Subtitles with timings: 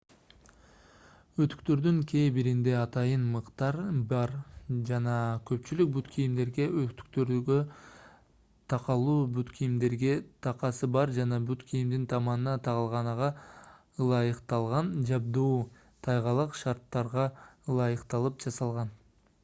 [1.43, 3.75] өтүктөрдүн кээ биринде атайын мыктар
[4.13, 4.31] бар
[4.91, 5.17] жана
[5.49, 7.59] көпчүлүк бут кийимдерге өтүктөргө
[8.75, 10.15] такалуу бут кийимдерге
[10.47, 13.29] такасы бар жана бут кийимдин таманына тагылганага
[14.07, 15.53] ылайыкталган жабдуу
[16.09, 17.31] тайгалак шарттарга
[17.75, 18.95] ылайыкталып жасалган